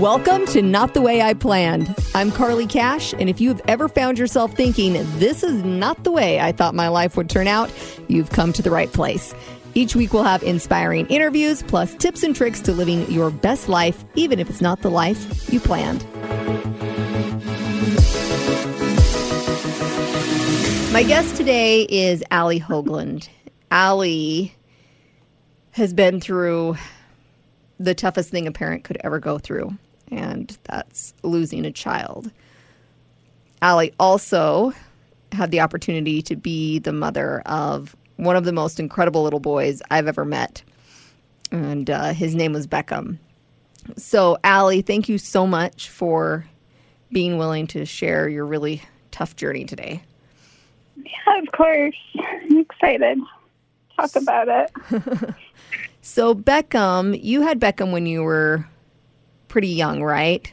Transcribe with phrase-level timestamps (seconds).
[0.00, 1.96] Welcome to Not the Way I Planned.
[2.14, 6.38] I'm Carly Cash, and if you've ever found yourself thinking, this is not the way
[6.38, 7.72] I thought my life would turn out,
[8.06, 9.34] you've come to the right place.
[9.74, 14.04] Each week, we'll have inspiring interviews, plus tips and tricks to living your best life,
[14.14, 16.04] even if it's not the life you planned.
[20.92, 23.28] My guest today is Allie Hoagland.
[23.70, 24.54] Allie
[25.70, 26.76] has been through
[27.78, 29.76] the toughest thing a parent could ever go through,
[30.10, 32.30] and that's losing a child.
[33.62, 34.72] Allie also
[35.32, 39.82] had the opportunity to be the mother of one of the most incredible little boys
[39.90, 40.62] I've ever met,
[41.50, 43.18] and uh, his name was Beckham.
[43.96, 46.46] So, Allie, thank you so much for
[47.12, 50.02] being willing to share your really tough journey today.
[50.96, 51.94] Yeah, of course.
[52.18, 53.18] I'm excited.
[53.96, 55.34] Talk about it.
[56.08, 58.64] So, Beckham, you had Beckham when you were
[59.48, 60.52] pretty young, right?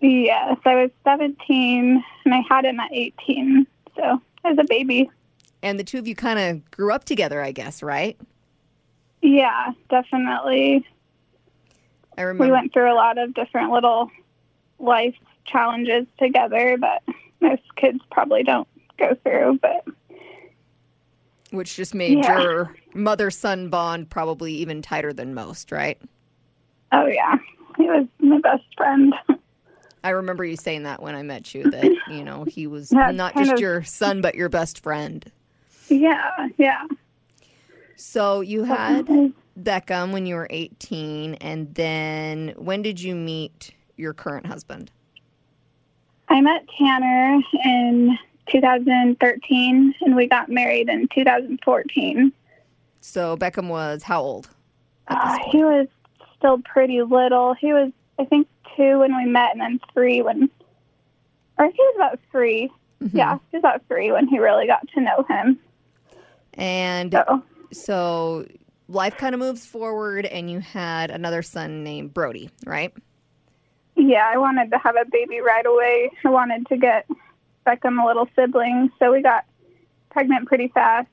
[0.00, 3.66] Yes, I was 17 and I had him at 18.
[3.96, 5.10] So, as a baby.
[5.62, 8.16] And the two of you kind of grew up together, I guess, right?
[9.22, 10.86] Yeah, definitely.
[12.18, 12.44] I remember.
[12.44, 14.10] We went through a lot of different little
[14.78, 15.14] life
[15.46, 17.02] challenges together that
[17.40, 19.84] most kids probably don't go through, but
[21.50, 22.40] which just made Yeah.
[22.40, 25.98] your mother son bond probably even tighter than most, right?
[26.92, 27.36] oh yeah,
[27.78, 29.14] he was my best friend.
[30.04, 33.10] I remember you saying that when I met you that, you know, he was Yeah,
[33.10, 35.24] not just of- your son, but your best friend.
[35.88, 36.82] yeah, yeah.
[37.96, 39.06] So you had
[39.58, 41.34] Beckham when you were 18.
[41.36, 44.90] And then when did you meet your current husband?
[46.28, 48.18] I met Tanner in
[48.50, 52.32] 2013 and we got married in 2014.
[53.00, 54.50] So Beckham was how old?
[55.08, 55.86] Uh, he was
[56.38, 57.54] still pretty little.
[57.54, 60.50] He was, I think, two when we met, and then three when,
[61.58, 62.70] or he was about 3
[63.02, 63.16] Mm-hmm.
[63.16, 65.58] Yeah, he was about three when he really got to know him.
[66.54, 67.42] And So,
[67.72, 68.46] so
[68.88, 72.92] life kind of moves forward, and you had another son named Brody, right?
[73.96, 76.10] yeah, I wanted to have a baby right away.
[76.24, 77.06] I wanted to get
[77.66, 79.44] Beckham a little sibling, so we got
[80.10, 81.08] pregnant pretty fast.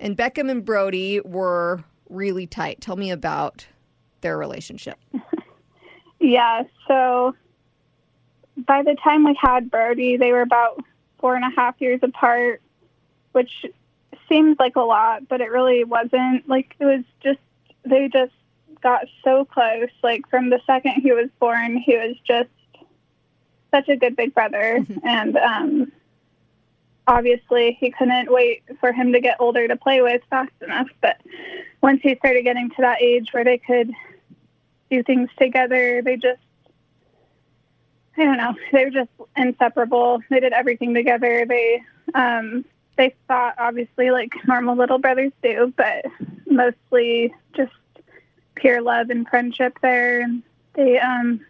[0.00, 2.80] And Beckham and Brody were really tight.
[2.80, 3.66] Tell me about
[4.24, 4.98] their relationship.
[6.24, 7.34] Yeah, so
[8.56, 10.82] by the time we had Brody, they were about
[11.18, 12.62] four and a half years apart,
[13.32, 13.66] which
[14.26, 16.48] seems like a lot, but it really wasn't.
[16.48, 17.40] Like, it was just,
[17.84, 18.32] they just
[18.82, 19.90] got so close.
[20.02, 22.48] Like, from the second he was born, he was just
[23.70, 24.82] such a good big brother.
[25.04, 25.92] and um,
[27.06, 30.88] obviously, he couldn't wait for him to get older to play with fast enough.
[31.02, 31.20] But
[31.82, 33.92] once he started getting to that age where they could
[34.94, 36.02] do things together.
[36.02, 36.40] They just,
[38.16, 40.20] I don't know, they were just inseparable.
[40.30, 41.44] They did everything together.
[41.48, 41.82] They,
[42.14, 42.64] um,
[42.96, 46.04] they fought obviously like normal little brothers do, but
[46.46, 47.72] mostly just
[48.54, 50.20] pure love and friendship there.
[50.20, 50.42] And
[50.74, 51.40] they um,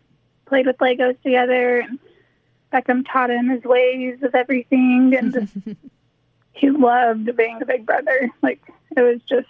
[0.46, 1.80] played with Legos together.
[1.80, 1.98] And
[2.72, 5.76] Beckham taught him his ways of everything, and
[6.52, 8.30] he loved being a big brother.
[8.42, 8.60] Like
[8.96, 9.48] it was just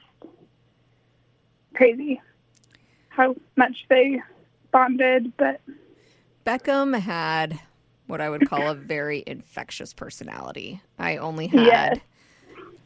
[1.74, 2.20] crazy
[3.16, 4.20] how much they
[4.72, 5.60] bonded, but
[6.44, 7.58] Beckham had
[8.06, 10.82] what I would call a very infectious personality.
[10.98, 11.98] I only had Yes.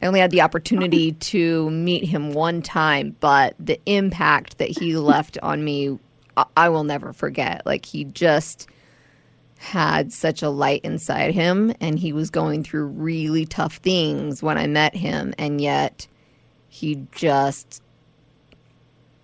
[0.01, 4.97] I only had the opportunity to meet him one time, but the impact that he
[4.97, 5.99] left on me
[6.37, 7.63] I, I will never forget.
[7.67, 8.69] Like he just
[9.59, 14.57] had such a light inside him and he was going through really tough things when
[14.57, 16.07] I met him and yet
[16.69, 17.83] he just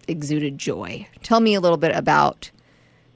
[0.09, 1.06] exuded joy.
[1.22, 2.50] Tell me a little bit about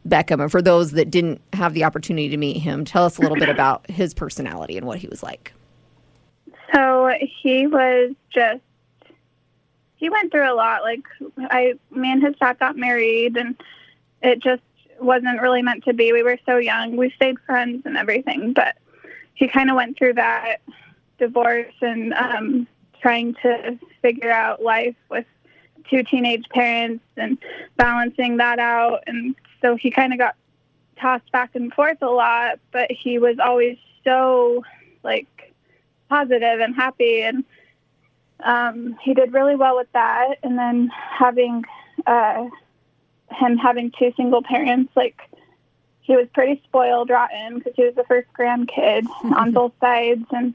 [0.06, 3.20] Beckham, and for those that didn't have the opportunity to meet him, tell us a
[3.20, 5.52] little bit about his personality and what he was like.
[6.72, 8.60] so he was just
[9.96, 10.82] he went through a lot.
[10.82, 11.02] Like
[11.38, 13.56] I, me and his dad got married, and
[14.22, 14.62] it just
[15.00, 16.12] wasn't really meant to be.
[16.12, 16.96] We were so young.
[16.96, 18.76] We stayed friends and everything, but
[19.34, 20.58] he kind of went through that
[21.18, 22.66] divorce and um,
[23.00, 25.26] trying to figure out life with
[25.90, 27.38] two teenage parents and
[27.76, 29.04] balancing that out.
[29.06, 30.36] And so he kind of got
[31.00, 34.64] tossed back and forth a lot, but he was always so
[35.02, 35.26] like
[36.08, 37.22] positive and happy.
[37.22, 37.44] And
[38.40, 40.36] um, he did really well with that.
[40.42, 41.64] And then having
[42.06, 42.48] uh,
[43.30, 45.20] him having two single parents like
[46.00, 50.24] he was pretty spoiled rotten because he was the first grandkid on both sides.
[50.30, 50.54] And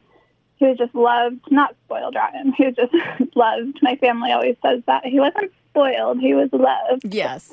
[0.63, 2.94] he was just loved not spoiled rotten he was just
[3.36, 7.51] loved my family always says that he wasn't spoiled he was loved Yes.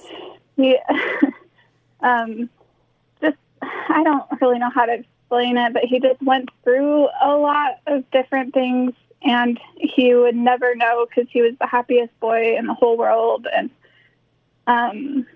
[0.56, 0.78] he
[2.02, 2.48] um,
[3.20, 7.36] just I don't really know how to explain it, but he just went through a
[7.36, 8.92] lot of different things,
[9.22, 13.46] and he would never know because he was the happiest boy in the whole world,
[13.54, 13.70] and
[14.66, 15.26] um,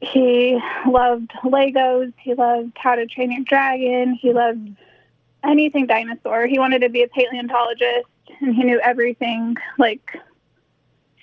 [0.00, 2.12] he loved Legos.
[2.18, 4.14] He loved How to Train Your Dragon.
[4.14, 4.76] He loved
[5.44, 6.46] anything dinosaur.
[6.46, 8.08] He wanted to be a paleontologist,
[8.40, 10.18] and he knew everything like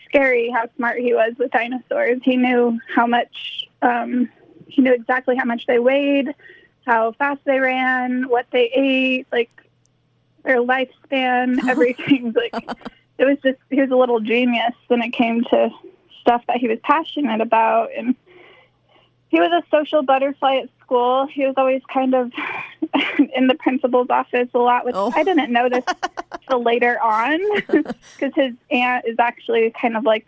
[0.06, 2.20] scary how smart he was with dinosaurs.
[2.24, 4.30] He knew how much, um,
[4.68, 6.34] he knew exactly how much they weighed,
[6.86, 9.52] how fast they ran, what they ate, like
[10.44, 12.34] their lifespan, everything.
[12.34, 12.54] like
[13.18, 15.70] it was just, he was a little genius when it came to
[16.22, 17.90] stuff that he was passionate about.
[17.96, 18.16] And
[19.30, 21.28] he was a social butterfly at school.
[21.28, 22.32] He was always kind of
[23.36, 25.12] in the principal's office a lot, which oh.
[25.16, 25.86] I didn't this
[26.50, 30.28] till later on because his aunt is actually kind of like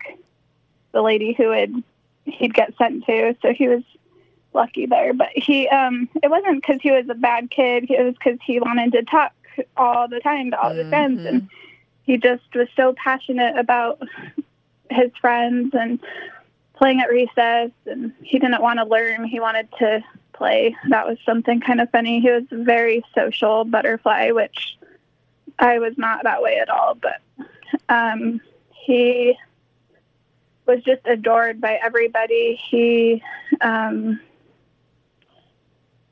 [0.92, 1.82] the lady who would
[2.24, 3.36] he'd get sent to.
[3.42, 3.82] So he was
[4.54, 5.12] lucky there.
[5.12, 7.90] But he, um, it wasn't because he was a bad kid.
[7.90, 9.32] It was because he wanted to talk
[9.76, 10.78] all the time to all mm-hmm.
[10.78, 11.48] the friends, and
[12.04, 14.00] he just was so passionate about
[14.90, 15.98] his friends and
[16.82, 19.24] playing at recess and he didn't want to learn.
[19.24, 20.02] He wanted to
[20.32, 20.74] play.
[20.88, 22.18] That was something kind of funny.
[22.20, 24.76] He was a very social butterfly which
[25.60, 27.20] i was not that way at all but
[27.88, 28.40] um,
[28.70, 29.36] he
[30.66, 32.60] was just adored by everybody.
[32.70, 33.22] He
[33.60, 34.18] um,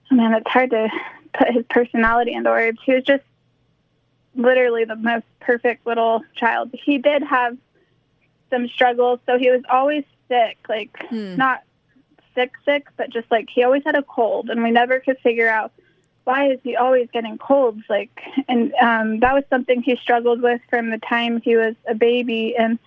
[0.09, 0.89] man it's hard to
[1.37, 2.79] put his personality into words.
[2.85, 3.25] He was just
[4.37, 6.71] literally the most perfect little child.
[6.73, 7.57] He did have
[8.51, 11.37] some struggles so he was always sick, like hmm.
[11.37, 11.63] not
[12.35, 15.49] sick, sick, but just like he always had a cold, and we never could figure
[15.49, 15.73] out
[16.25, 17.83] why is he always getting colds.
[17.89, 21.95] Like, and um, that was something he struggled with from the time he was a
[21.95, 22.79] baby, and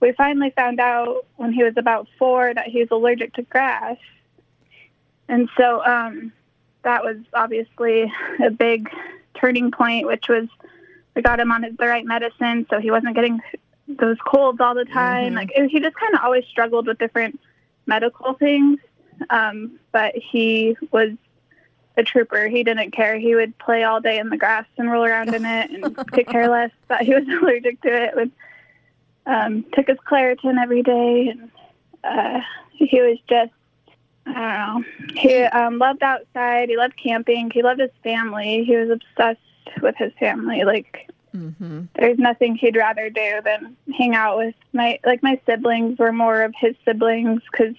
[0.00, 3.98] we finally found out when he was about four that he was allergic to grass,
[5.28, 6.32] and so um,
[6.82, 8.12] that was obviously
[8.42, 8.88] a big
[9.34, 10.48] turning point, which was
[11.14, 13.40] we got him on the right medicine, so he wasn't getting
[13.88, 15.34] those colds all the time.
[15.34, 15.36] Mm-hmm.
[15.36, 17.40] Like he just kind of always struggled with different
[17.86, 18.78] medical things.
[19.30, 21.10] Um, but he was
[21.96, 22.48] a trooper.
[22.48, 23.18] He didn't care.
[23.18, 26.26] He would play all day in the grass and roll around in it and could
[26.26, 28.16] care less that he was allergic to it.
[28.16, 28.32] Would
[29.26, 31.50] um, took his Claritin every day, and
[32.02, 32.40] uh,
[32.72, 33.52] he was just
[34.26, 35.20] I don't know.
[35.20, 36.68] He um, loved outside.
[36.68, 37.50] He loved camping.
[37.50, 38.64] He loved his family.
[38.64, 39.40] He was obsessed
[39.82, 40.64] with his family.
[40.64, 41.82] Like Mm-hmm.
[41.96, 46.42] There's nothing he'd rather do than hang out with my like my siblings were more
[46.42, 47.74] of his siblings because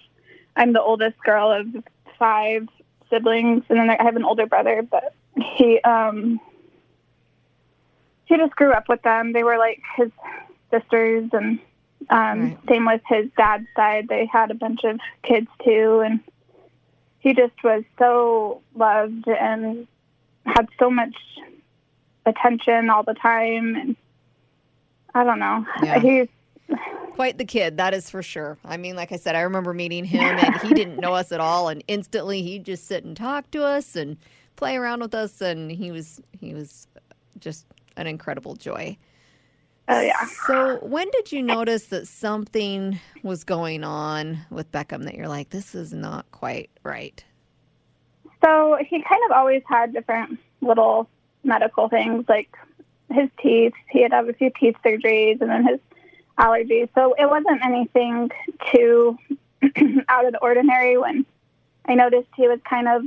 [0.55, 1.67] I'm the oldest girl of
[2.19, 2.67] five
[3.09, 4.81] siblings, and then I have an older brother.
[4.81, 5.13] But
[5.57, 6.39] he um
[8.25, 9.31] he just grew up with them.
[9.31, 10.11] They were like his
[10.71, 11.59] sisters, and
[12.09, 12.57] um, right.
[12.67, 14.07] same with his dad's side.
[14.09, 16.19] They had a bunch of kids too, and
[17.19, 19.87] he just was so loved and
[20.45, 21.15] had so much
[22.25, 23.95] attention all the time and
[25.13, 25.65] I don't know.
[25.83, 25.99] Yeah.
[25.99, 26.27] He's
[27.13, 28.57] quite the kid, that is for sure.
[28.65, 31.39] I mean, like I said, I remember meeting him and he didn't know us at
[31.39, 34.17] all and instantly he'd just sit and talk to us and
[34.55, 36.87] play around with us and he was he was
[37.39, 37.65] just
[37.97, 38.97] an incredible joy.
[39.87, 40.25] Oh yeah.
[40.47, 45.49] So when did you notice that something was going on with Beckham that you're like,
[45.51, 47.23] this is not quite right?
[48.43, 51.07] So he kind of always had different little
[51.45, 52.49] medical things like
[53.11, 53.73] his teeth.
[53.89, 55.79] He had have a few teeth surgeries and then his
[56.37, 56.89] allergies.
[56.95, 58.31] So it wasn't anything
[58.73, 59.17] too
[60.09, 61.25] out of the ordinary when
[61.85, 63.03] I noticed he was kind of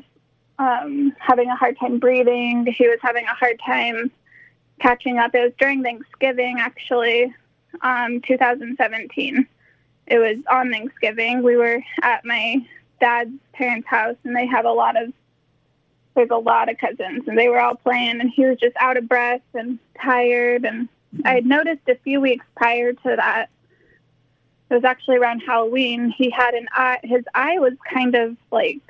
[0.58, 2.66] um, having a hard time breathing.
[2.66, 4.10] He was having a hard time
[4.80, 5.34] catching up.
[5.34, 7.34] It was during Thanksgiving, actually,
[7.82, 9.46] um, 2017.
[10.06, 11.42] It was on Thanksgiving.
[11.42, 12.64] We were at my
[13.00, 15.12] dad's parents' house, and they have a lot of
[16.18, 18.96] there's a lot of cousins and they were all playing and he was just out
[18.96, 20.88] of breath and tired and
[21.24, 23.50] I had noticed a few weeks prior to that
[24.68, 28.80] it was actually around Halloween he had an eye his eye was kind of like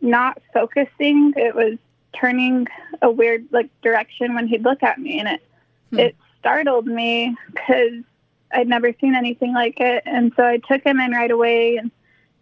[0.00, 1.78] not focusing it was
[2.14, 2.68] turning
[3.02, 5.42] a weird like direction when he'd look at me and it
[5.90, 5.98] hmm.
[5.98, 8.04] it startled me cuz
[8.52, 11.90] I'd never seen anything like it and so I took him in right away and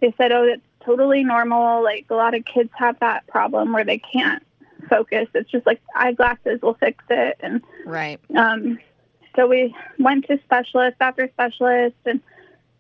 [0.01, 1.83] they said oh that's totally normal.
[1.83, 4.43] Like a lot of kids have that problem where they can't
[4.89, 5.29] focus.
[5.35, 7.37] It's just like eyeglasses will fix it.
[7.41, 8.21] And right.
[8.35, 8.79] Um,
[9.35, 12.21] so we went to specialists after specialists and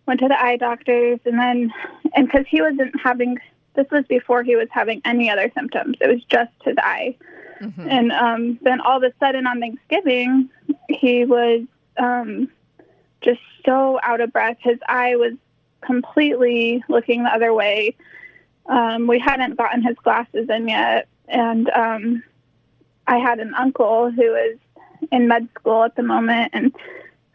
[0.06, 1.72] went to the eye doctors, and then
[2.14, 3.36] and because he wasn't having
[3.74, 5.96] this was before he was having any other symptoms.
[6.00, 7.16] It was just his eye.
[7.60, 7.88] Mm-hmm.
[7.88, 10.48] And um, then all of a sudden on Thanksgiving,
[10.88, 11.62] he was
[11.98, 12.48] um,
[13.20, 14.56] just so out of breath.
[14.60, 15.32] His eye was
[15.86, 17.96] completely looking the other way.
[18.66, 22.22] um, we hadn't gotten his glasses in yet, and um,
[23.06, 24.58] I had an uncle who was
[25.12, 26.74] in med school at the moment and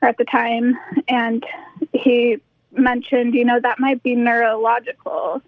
[0.02, 0.78] or at the time,
[1.08, 1.46] and
[1.94, 2.38] he
[2.72, 5.42] mentioned, you know, that might be neurological.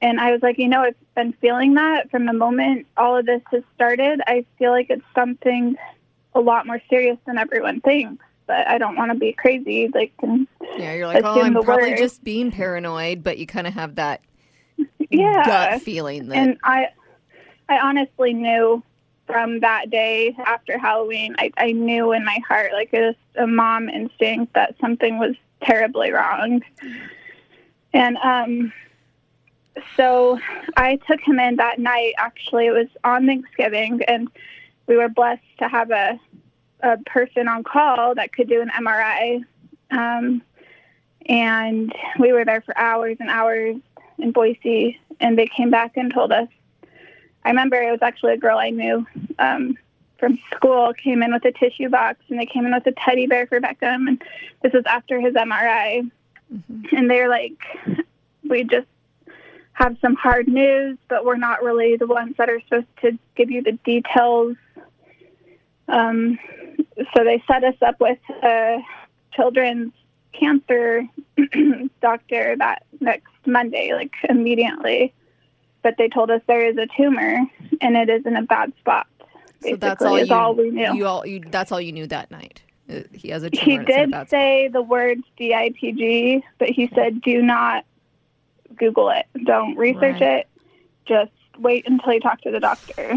[0.00, 3.26] And I was like, you know, I've been feeling that from the moment all of
[3.26, 4.20] this has started.
[4.26, 5.76] I feel like it's something
[6.34, 8.24] a lot more serious than everyone thinks.
[8.46, 9.90] But I don't want to be crazy.
[9.94, 10.12] Like,
[10.76, 12.02] Yeah, you're like, oh, I'm probably worst.
[12.02, 14.20] just being paranoid, but you kind of have that
[15.10, 15.44] yeah.
[15.44, 16.88] gut feeling that and I,
[17.68, 18.82] I honestly knew
[19.26, 23.46] from that day after Halloween, I, I knew in my heart, like it was a
[23.46, 26.62] mom instinct, that something was terribly wrong.
[27.94, 28.72] And um,
[29.96, 30.38] so
[30.76, 32.14] I took him in that night.
[32.18, 34.28] Actually, it was on Thanksgiving, and
[34.86, 36.18] we were blessed to have a
[36.80, 39.44] a person on call that could do an MRI.
[39.90, 40.42] Um,
[41.26, 43.76] and we were there for hours and hours
[44.18, 46.48] in Boise, and they came back and told us.
[47.44, 49.06] I remember it was actually a girl I knew
[49.38, 49.76] um,
[50.18, 53.26] from school came in with a tissue box, and they came in with a teddy
[53.26, 54.22] bear for Beckham, and
[54.62, 56.10] this was after his MRI,
[56.92, 57.58] and they're like,
[58.48, 58.86] "We just
[59.74, 63.50] have some hard news, but we're not really the ones that are supposed to give
[63.50, 64.56] you the details."
[65.88, 66.38] Um,
[67.16, 68.78] so they set us up with a
[69.32, 69.92] children's
[70.32, 71.04] cancer
[72.00, 75.12] doctor that next Monday, like immediately.
[75.82, 77.40] But they told us there is a tumor
[77.80, 79.06] and it is in a bad spot.
[79.62, 80.94] so that's all is you, all we knew.
[80.94, 82.62] You all you, that's all you knew that night.
[82.88, 83.80] Uh, He has a tumor.
[83.80, 84.30] he did bad spot.
[84.30, 87.84] say the words DIPG, but he said, "Do not
[88.76, 89.26] Google it.
[89.44, 90.40] Don't research Right.
[90.40, 90.48] it.
[91.06, 93.14] Just wait until you talk to the doctor."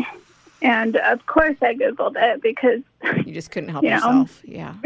[0.61, 2.81] And of course, I Googled it because
[3.25, 3.95] you just couldn't help you know.
[3.95, 4.41] yourself.
[4.45, 4.75] Yeah.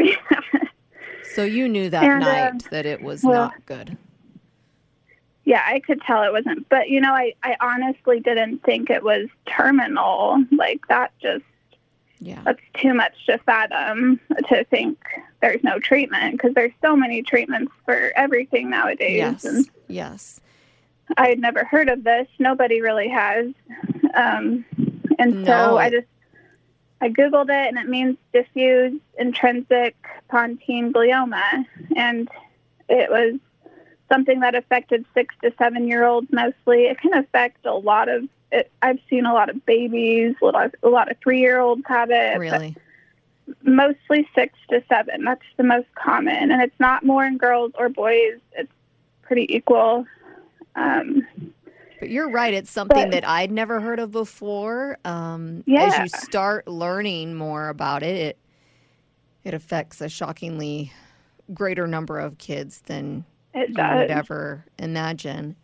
[1.34, 3.96] So you knew that And, night um, that it was well- not good.
[5.44, 6.68] yeah, I could tell it wasn't.
[6.68, 10.44] But you know, I I honestly didn't think it was terminal.
[10.50, 11.44] Like that just
[12.20, 12.42] Yeah.
[12.44, 14.98] that's too much to fathom to think
[15.40, 19.16] there's no treatment because there's so many treatments for everything nowadays.
[19.16, 19.44] Yes.
[19.46, 20.38] And Yes.
[21.16, 22.28] I had never heard of this.
[22.38, 23.46] Nobody really has.
[24.14, 24.66] Um,
[25.18, 25.44] and No.
[25.44, 26.06] so I just
[27.00, 29.96] I googled it, and it means diffuse intrinsic
[30.28, 31.66] pontine glioma,
[31.96, 32.28] and
[32.88, 33.40] it was
[34.12, 36.84] something that affected six to seven year olds mostly.
[36.84, 38.28] It can affect a lot of.
[38.52, 41.82] It, I've seen a lot of babies, a lot, a lot of three year olds
[41.86, 42.38] have it.
[42.38, 42.76] Really.
[43.62, 45.24] mostly six to seven.
[45.24, 48.38] That's the most common, and it's not more in girls or boys.
[48.52, 48.70] It's
[49.22, 50.06] pretty equal.
[50.76, 51.26] Um,
[52.02, 52.52] But you're right.
[52.52, 54.98] It's something But- that I'd never heard of before.
[55.04, 58.38] Um, As you start learning more about it, it
[59.44, 60.92] it affects a shockingly
[61.54, 65.54] greater number of kids than it you would ever imagine.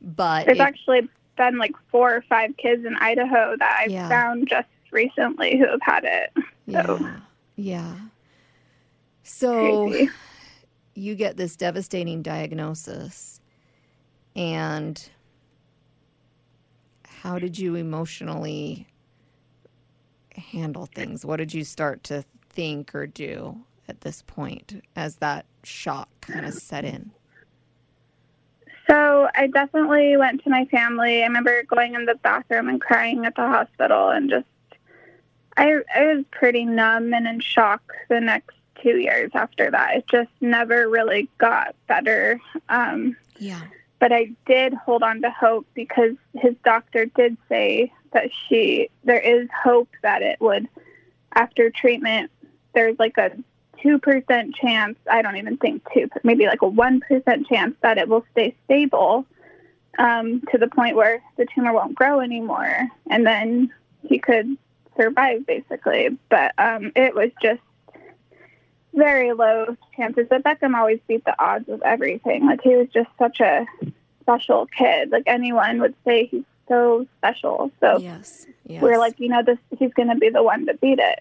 [0.00, 4.08] But There's it- actually been like four or five kids in Idaho that I've Yeah.
[4.08, 6.32] found just recently who have had it.
[6.72, 7.16] So yeah,
[7.56, 7.94] yeah.
[9.22, 10.10] So crazy.
[10.94, 13.42] you get this devastating diagnosis,
[14.34, 15.10] and
[17.28, 18.86] how did you emotionally
[20.34, 21.26] handle things?
[21.26, 26.46] What did you start to think or do at this point as that shock kind
[26.46, 27.10] of set in?
[28.88, 31.22] So I definitely went to my family.
[31.22, 34.46] I remember going in the bathroom and crying at the hospital and just
[35.58, 39.96] I I was pretty numb and in shock the next two years after that.
[39.96, 42.40] It just never really got better.
[42.70, 43.60] Um, Yeah.
[44.00, 49.20] But I did hold on to hope because his doctor did say that she there
[49.20, 50.68] is hope that it would
[51.34, 52.30] after treatment
[52.74, 53.30] there's like a
[53.82, 57.98] two percent chance I don't even think two maybe like a one percent chance that
[57.98, 59.26] it will stay stable
[59.98, 62.88] um, to the point where the tumor won't grow anymore.
[63.10, 64.56] And then he could
[64.98, 66.16] survive basically.
[66.30, 67.60] But um, it was just
[68.98, 73.08] very low chances but Beckham always beat the odds of everything like he was just
[73.18, 73.64] such a
[74.22, 75.10] special kid.
[75.10, 77.70] Like anyone would say he's so special.
[77.80, 78.46] So Yes.
[78.66, 78.82] Yes.
[78.82, 81.20] we're like, you know, this he's gonna be the one to beat it.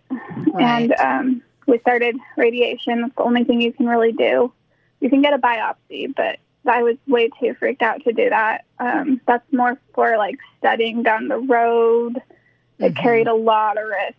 [0.54, 0.64] Right.
[0.82, 3.02] And um we started radiation.
[3.02, 4.52] That's the only thing you can really do.
[5.00, 8.66] You can get a biopsy, but I was way too freaked out to do that.
[8.80, 12.18] Um, that's more for like studying down the road.
[12.80, 12.98] It Mhm.
[12.98, 14.18] carried a lot of risk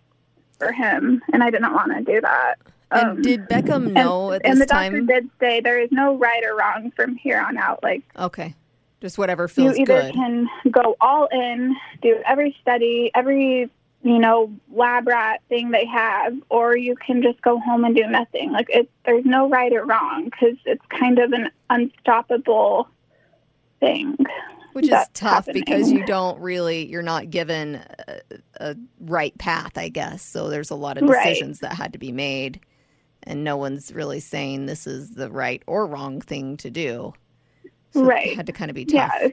[0.59, 2.55] for him, and I didn't want to do that.
[2.91, 4.53] And Um, did Beckham know at this time?
[4.53, 5.07] and the doctor time?
[5.07, 7.83] did say there is no right or wrong from here on out.
[7.83, 8.55] Like Okay.
[9.01, 9.79] Just whatever feels good.
[9.79, 10.15] you either good.
[10.15, 13.71] can go all in, do every study, every
[14.03, 18.07] you know lab rat thing they have, or you can just go home and do
[18.07, 18.51] nothing.
[18.53, 22.89] Like it, there's no right or wrong because it's kind of an unstoppable
[23.81, 24.17] thing.
[24.73, 25.63] Which is tough happening.
[25.65, 28.21] because you don't really, you're not given a,
[28.61, 30.23] a right path, I guess.
[30.23, 31.25] So there's a lot of Right.
[31.25, 32.61] decisions that had to be made,
[33.25, 37.13] and no one's really saying this is the right or wrong thing to do.
[37.93, 38.29] So Right.
[38.29, 39.13] It had to kind of be tough.
[39.21, 39.29] Yeah.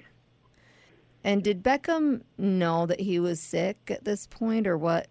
[1.23, 5.07] And did Beckham know that he was sick at this point, or what?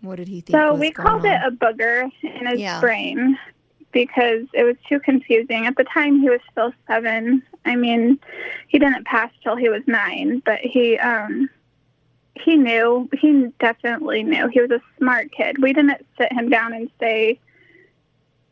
[0.00, 0.58] What did he think?
[0.58, 2.80] So was we called it a booger in his Yeah.
[2.80, 3.38] brain
[3.92, 5.66] because it was too confusing.
[5.66, 7.42] At the time, he was still seven.
[7.64, 8.18] I mean,
[8.66, 11.48] he didn't pass till he was nine, but he um,
[12.34, 13.08] he knew.
[13.18, 14.48] He definitely knew.
[14.48, 15.62] He was a smart kid.
[15.62, 17.38] We didn't sit him down and say,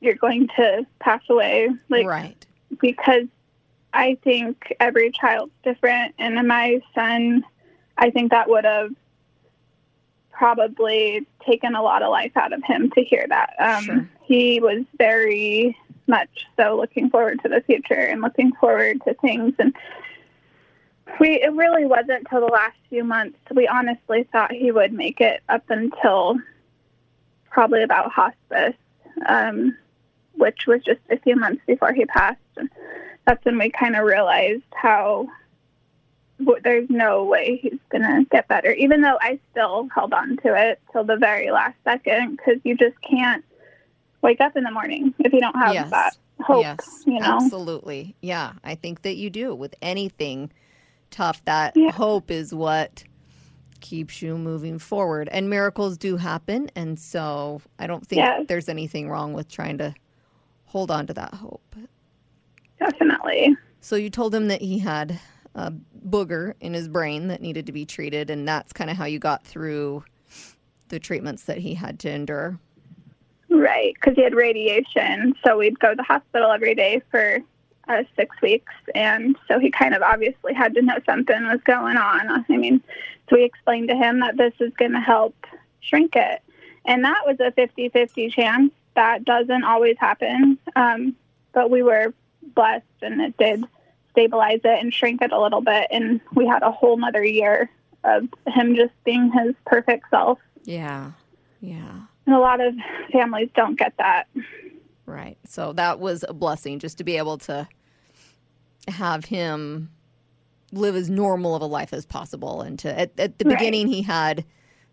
[0.01, 2.47] "You're going to pass away," like right.
[2.81, 3.27] because
[3.93, 7.45] I think every child's different, and my son,
[7.97, 8.91] I think that would have
[10.31, 13.55] probably taken a lot of life out of him to hear that.
[13.59, 14.11] Um, Sure.
[14.25, 15.77] He was very
[16.09, 19.75] much so looking forward to the future and looking forward to things, and
[21.21, 23.39] we it really wasn't till the last few months.
[23.55, 26.39] We honestly thought he would make it up until
[27.51, 28.77] probably about hospice.
[29.27, 29.77] Um,
[30.37, 32.39] which was just a few months before he passed.
[32.57, 32.71] And
[33.27, 35.29] that's when we kind of realized how
[36.39, 40.37] w- there's no way he's going to get better, even though I still held on
[40.39, 43.45] to it till the very last second because you just can't
[44.23, 45.91] wake up in the morning if you don't have Yes.
[45.91, 47.37] that hope, yes, you know?
[47.37, 48.15] absolutely.
[48.21, 50.53] Yeah, I think that you do with anything
[51.11, 51.45] tough.
[51.45, 51.93] That Yeah.
[51.93, 53.05] hope is what
[53.81, 55.29] keeps you moving forward.
[55.31, 58.45] And miracles do happen, and so I don't think Yes.
[58.49, 59.95] there's anything wrong with trying to
[60.67, 61.77] hold on to that hope.
[62.79, 63.57] Definitely.
[63.81, 65.19] So you told him that he had
[65.55, 65.73] a
[66.07, 69.19] booger in his brain that needed to be treated, and that's kind of how you
[69.19, 70.05] got through
[70.89, 72.59] the treatments that he had to endure.
[73.49, 75.35] Right, because he had radiation.
[75.45, 77.39] So we'd go to the hospital every day for
[77.89, 78.73] uh, six weeks.
[78.95, 82.45] And so he kind of obviously had to know something was going on.
[82.49, 82.83] I mean,
[83.29, 85.35] so we explained to him that this is going to help
[85.81, 86.43] shrink it.
[86.85, 88.73] And that was a 50 50 chance.
[88.97, 90.59] That doesn't always happen.
[90.75, 91.15] Um,
[91.53, 92.13] but we were
[92.55, 93.65] blessed and it did
[94.11, 95.87] stabilize it and shrink it a little bit.
[95.91, 97.71] And we had a whole nother year
[98.05, 100.39] of him just being his perfect self.
[100.65, 101.13] Yeah,
[101.61, 102.01] yeah.
[102.27, 102.75] And a lot of
[103.13, 104.27] families don't get that.
[105.07, 105.39] Right.
[105.47, 107.69] So that was a blessing just to be able to
[108.89, 109.91] have him
[110.73, 113.57] live as normal of a life as possible and to at, at the Right.
[113.59, 114.45] beginning he had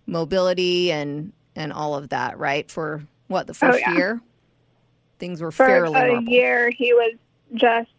[0.05, 2.69] mobility and and all of that, right?
[2.69, 3.93] For what, the first Oh, yeah.
[3.95, 4.21] year?
[5.19, 5.87] Things were fairly.
[5.87, 6.33] for fairly a normal.
[6.33, 7.13] year he was
[7.53, 7.89] just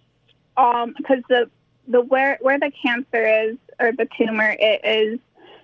[0.57, 1.49] um because the
[1.89, 5.19] the where where the cancer is or the tumor it is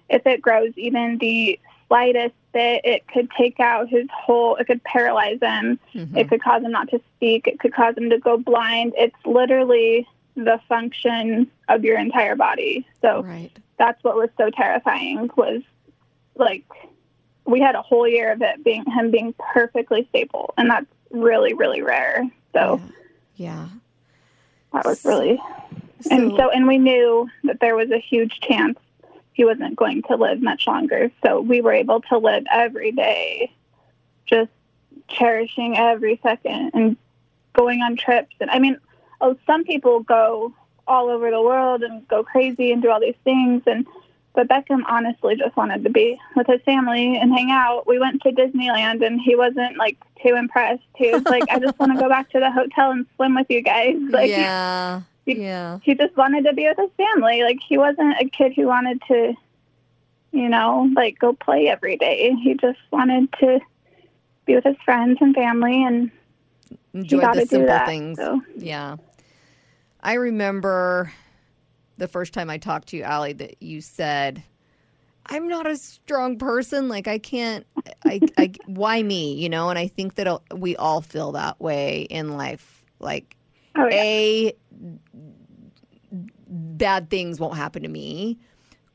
[0.09, 4.83] if it grows even the slightest bit it could take out his whole it could
[4.85, 6.17] paralyze him Mhm.
[6.17, 9.17] it could cause him not to speak it could cause him to go blind it's
[9.27, 13.51] literally the function of your entire body so Right.
[13.77, 15.63] that's what was so terrifying was
[16.37, 16.65] like
[17.51, 21.55] we had a whole year of it being him being perfectly stable and that's really
[21.55, 22.81] really rare so
[23.37, 23.69] Yeah.
[24.73, 26.15] that was really yeah.
[26.17, 28.79] and so and we knew that there was a huge chance
[29.33, 33.53] he wasn't going to live much longer so we were able to live every day
[34.27, 34.51] just
[35.09, 36.97] cherishing every second and
[37.53, 38.77] going on trips and i mean
[39.21, 40.53] oh some people go
[40.87, 43.87] all over the world and go crazy and do all these things and
[44.35, 47.87] but Beckham honestly just wanted to be with his family and hang out.
[47.87, 50.83] We went to Disneyland and he wasn't like too impressed.
[50.97, 53.47] He was like, I just want to go back to the hotel and swim with
[53.51, 53.97] you guys.
[54.11, 55.03] Like yeah.
[55.27, 55.79] he- Yeah.
[55.83, 57.43] he just wanted to be with his family.
[57.43, 59.35] Like he wasn't a kid who wanted to,
[60.33, 62.33] you know, like go play every day.
[62.43, 63.59] He just wanted to
[64.47, 66.11] be with his friends and family, and
[66.95, 67.87] Enjoy the simple that.
[67.87, 68.17] things.
[68.19, 68.97] So Yeah.
[70.03, 71.13] I remember
[72.01, 74.43] the first time I talked to you, Allie, that you said,
[75.27, 76.89] I'm not a strong person.
[76.89, 77.65] Like, I can't,
[78.05, 79.35] I, I, why me?
[79.35, 82.85] You know, and I think that we all feel that way in life.
[82.99, 83.37] Like,
[83.77, 84.57] oh yeah, A,
[86.49, 88.39] bad things won't happen to me,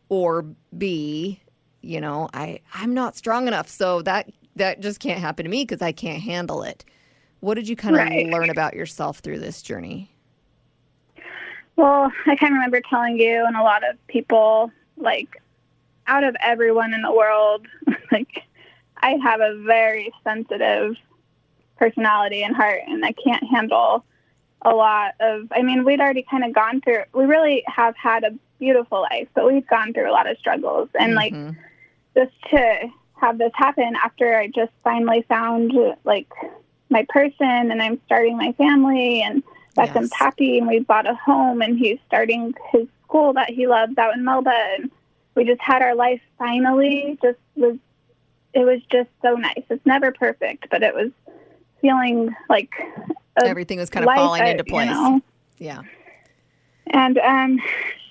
[0.09, 0.45] or
[0.77, 1.39] B,
[1.81, 3.69] you know, I, I'm not strong enough.
[3.69, 6.83] So that, that just can't happen to me because I can't handle it.
[7.39, 8.27] What did you kind of Right.
[8.31, 10.14] learn about yourself through this journey?
[11.75, 15.41] Well, I kind of remember telling you and a lot of people, like,
[16.07, 17.65] out of everyone in the world,
[18.11, 18.43] like,
[18.97, 20.95] I have a very sensitive
[21.77, 24.05] personality and heart, and I can't handle
[24.61, 25.51] a lot of.
[25.51, 29.27] I mean, we'd already kind of gone through, we really have had a beautiful life,
[29.33, 30.89] but we've gone through a lot of struggles.
[30.97, 31.57] And, like, Mhm.
[32.15, 35.73] just to have this happen after I just finally found,
[36.05, 36.27] like,
[36.89, 39.43] my person and I'm starting my family and
[39.75, 40.19] Beckham's Yes.
[40.19, 44.15] happy and we bought a home and he's starting his school that he loves out
[44.15, 44.91] in Melba, and
[45.35, 47.17] we just had our life finally.
[47.21, 47.77] Just was
[48.53, 49.63] it was just so nice.
[49.69, 51.11] It's never perfect, but it was
[51.81, 52.73] feeling like
[53.43, 54.89] everything was kind of falling into place.
[54.89, 55.21] You know?
[55.57, 55.81] Yeah.
[56.87, 57.59] And um,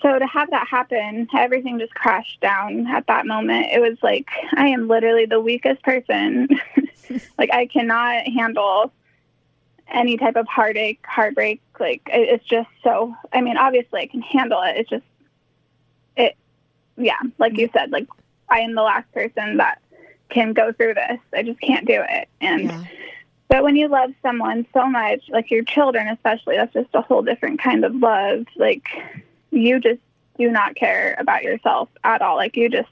[0.02, 3.68] so to have that happen, everything just crashed down at that moment.
[3.72, 6.48] It was like I am literally the weakest person.
[7.38, 8.92] like I cannot handle
[9.92, 11.60] any type of heartache, heartbreak.
[11.78, 13.14] Like it's just so.
[13.32, 14.76] I mean, obviously I can handle it.
[14.76, 15.04] It's just
[16.16, 16.36] it.
[16.96, 18.06] Yeah, like you said, like
[18.48, 19.80] I am the last person that
[20.28, 21.18] can go through this.
[21.32, 22.28] I just can't do it.
[22.40, 22.84] And yeah.
[23.48, 27.22] but when you love someone so much, like your children especially, that's just a whole
[27.22, 28.46] different kind of love.
[28.56, 28.88] Like
[29.50, 30.00] you just
[30.38, 32.36] do not care about yourself at all.
[32.36, 32.88] Like you just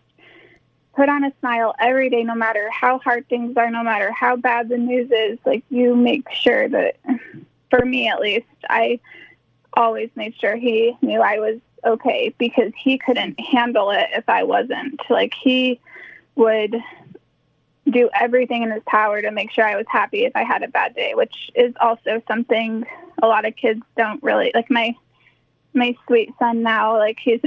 [0.94, 4.36] put on a smile every day, no matter how hard things are, no matter how
[4.36, 5.38] bad the news is.
[5.44, 6.96] Like you make sure that,
[7.70, 9.00] for me at least, I
[9.74, 14.44] always made sure he knew I was okay because he couldn't handle it if I
[14.44, 15.00] wasn't.
[15.08, 15.80] Like he
[16.34, 16.76] would
[17.90, 20.68] do everything in his power to make sure I was happy if I had a
[20.68, 22.84] bad day, which is also something
[23.22, 24.94] a lot of kids don't really like my
[25.74, 27.40] my sweet son now, like he's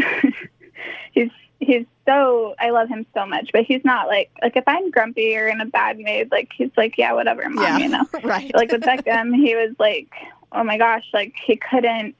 [1.12, 1.30] he's
[1.60, 5.36] he's so I love him so much, but he's not like like if I'm grumpy
[5.38, 8.06] or in a bad mood, like he's like, Yeah, whatever, mom, yeah, you know.
[8.24, 8.54] right.
[8.54, 10.12] Like with Beckham, he was like,
[10.52, 12.16] Oh my gosh, like he couldn't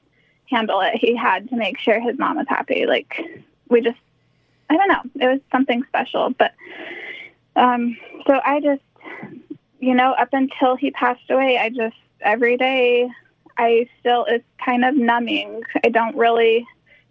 [0.50, 0.94] handle it.
[0.96, 2.86] He had to make sure his mom was happy.
[2.86, 3.20] Like
[3.68, 3.98] we just
[4.68, 5.02] I don't know.
[5.26, 6.30] It was something special.
[6.30, 6.54] But
[7.54, 7.96] um,
[8.26, 8.82] so I just,
[9.80, 13.08] you know, up until he passed away, I just, every day,
[13.56, 15.62] I still, it's kind of numbing.
[15.84, 16.66] I don't really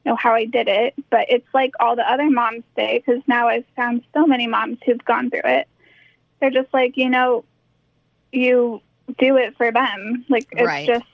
[0.05, 3.47] know how I did it, but it's like all the other moms say, because now
[3.47, 5.67] I've found so many moms who've gone through it.
[6.39, 7.43] They're just like, you know,
[8.31, 8.81] you
[9.17, 10.25] do it for them.
[10.29, 10.87] Like, it's right.
[10.87, 11.05] just,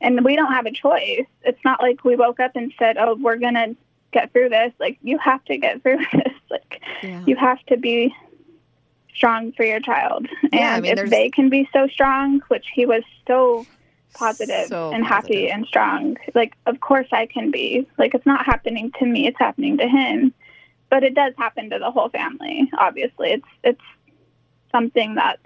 [0.00, 1.26] and we don't have a choice.
[1.42, 3.76] It's not like we woke up and said, oh, we're going to
[4.12, 4.72] get through this.
[4.80, 6.34] Like, you have to get through this.
[6.50, 7.22] Like, yeah.
[7.26, 8.14] you have to be
[9.14, 10.26] strong for your child.
[10.52, 13.66] Yeah, and I mean, if they can be so strong, which he was so
[14.14, 15.36] positive so and positive.
[15.36, 17.86] happy and strong, like of course I can be.
[17.98, 20.32] Like it's not happening to me, it's happening to him.
[20.90, 23.32] But it does happen to the whole family, obviously.
[23.32, 23.82] It's it's
[24.72, 25.42] something that's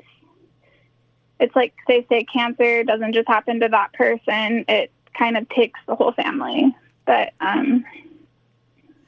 [1.41, 5.81] it's like they say cancer doesn't just happen to that person, it kind of takes
[5.87, 6.75] the whole family.
[7.07, 7.85] But um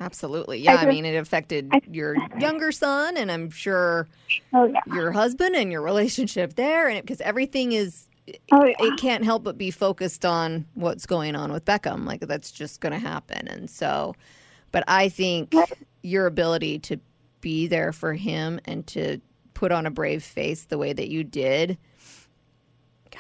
[0.01, 0.61] Absolutely.
[0.61, 0.73] Yeah.
[0.73, 4.09] I, just, I, mean, it affected your younger son, and I'm sure
[4.55, 4.81] oh, yeah.
[4.95, 6.89] your husband and your relationship there.
[6.89, 8.09] And because everything is,
[8.53, 8.75] oh, yeah.
[8.79, 12.07] it can't help but be focused on what's going on with Beckham.
[12.07, 13.49] Like, that's just going to happen.
[13.49, 14.15] And so,
[14.73, 15.55] but I think
[16.03, 16.99] your ability to
[17.41, 19.21] be there for him and to
[19.55, 21.77] put on a brave face the way that you did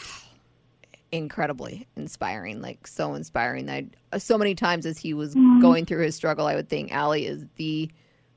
[1.13, 3.67] incredibly inspiring, like so inspiring.
[3.67, 3.85] That
[4.19, 5.61] so many times as he was mm-hmm.
[5.61, 7.91] going through his struggle, I would think Allie is the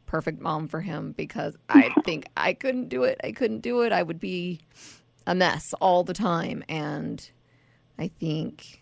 [0.06, 3.20] perfect mom for him because I think I couldn't do it.
[3.24, 3.92] I couldn't do it.
[3.92, 4.60] I would be
[5.26, 7.30] a mess all the time, and
[7.98, 8.82] I think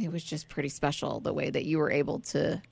[0.00, 2.62] it was just pretty special the way that you were able to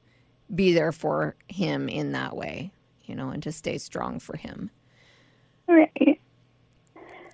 [0.55, 2.73] be there for him in that way,
[3.05, 4.71] you know, and to stay strong for him.
[5.67, 6.21] Right.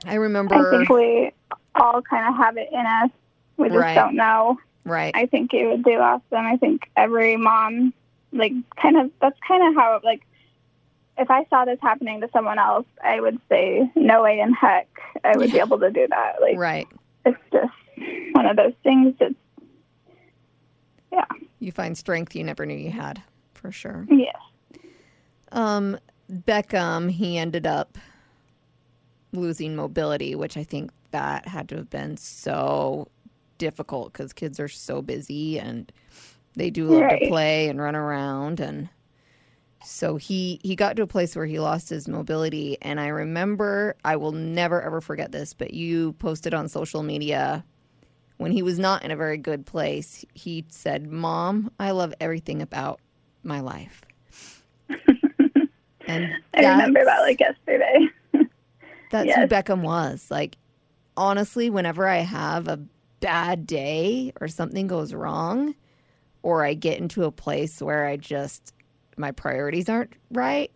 [0.04, 0.54] I remember.
[0.54, 1.32] I think we
[1.74, 3.10] all kind of have it in us.
[3.56, 3.94] We just right.
[3.94, 4.58] don't know.
[4.84, 5.14] Right.
[5.14, 6.22] I think it would do awesome.
[6.32, 7.94] I think every mom,
[8.32, 10.26] like, kind of, that's kind of how, like,
[11.16, 14.88] if I saw this happening to someone else, I would say, no way in heck
[15.22, 15.55] I would yeah.
[15.55, 16.40] be able to do that.
[16.40, 16.88] Like, right.
[17.24, 17.72] It's just
[18.33, 19.35] one of those things that,
[21.12, 21.24] yeah.
[21.61, 23.22] You find strength you never knew you had,
[23.55, 24.07] for sure.
[24.11, 24.37] Yes.
[25.53, 25.98] Um,
[26.31, 27.96] Beckham, he ended up
[29.33, 33.09] losing mobility, which I think that had to have been so
[33.59, 35.92] difficult because kids are so busy and
[36.57, 37.20] they do love right.
[37.22, 38.88] to play and run around and
[39.85, 43.97] so he he got to a place where he lost his mobility and i remember
[44.05, 47.64] i will never ever forget this but you posted on social media
[48.38, 52.62] when he was not in a very good place he said mom i love everything
[52.62, 53.01] about
[53.44, 54.05] my life.
[56.07, 58.09] And i remember that like yesterday.
[59.11, 59.38] That's yes.
[59.38, 60.31] who beckham was.
[60.31, 60.57] Like
[61.16, 62.79] honestly, whenever I have a
[63.20, 65.75] bad day or something goes wrong,
[66.42, 68.75] or I get into a place where I just,
[69.18, 70.70] my priorities aren't right,